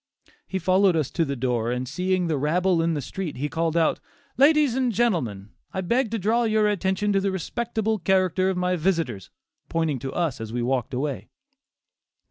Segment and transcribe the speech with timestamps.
[0.47, 3.77] He followed us to the door, and seeing the rabble in the street he called
[3.77, 3.99] out,
[4.35, 8.75] "ladies and gentlemen, I beg to draw your attention to the respectable character of my
[8.77, 9.29] visitors,"
[9.69, 11.29] pointing to us as we walked away.